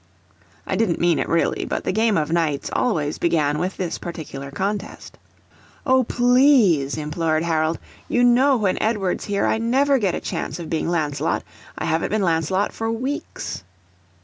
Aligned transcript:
I 0.65 0.75
didn't 0.77 0.99
mean 0.99 1.19
it 1.19 1.29
really, 1.29 1.63
but 1.63 1.83
the 1.83 1.91
game 1.91 2.17
of 2.17 2.31
Knights 2.31 2.71
always 2.73 3.19
began 3.19 3.59
with 3.59 3.77
this 3.77 3.99
particular 3.99 4.49
contest. 4.49 5.15
"O 5.85 6.03
PLEASE," 6.03 6.97
implored 6.97 7.43
Harold. 7.43 7.77
"You 8.09 8.23
know 8.23 8.57
when 8.57 8.81
Edward's 8.81 9.25
here 9.25 9.45
I 9.45 9.59
never 9.59 9.99
get 9.99 10.15
a 10.15 10.19
chance 10.19 10.57
of 10.57 10.71
being 10.71 10.89
Lancelot. 10.89 11.43
I 11.77 11.85
haven't 11.85 12.09
been 12.09 12.23
Lancelot 12.23 12.73
for 12.73 12.89
weeks!" 12.89 13.63